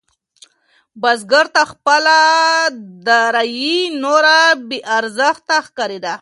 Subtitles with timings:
[1.01, 2.17] بزګر ته خپله
[3.07, 6.13] دارايي نوره بې ارزښته ښکارېده.